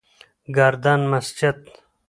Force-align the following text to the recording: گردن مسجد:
گردن 0.55 1.01
مسجد: 1.11 1.57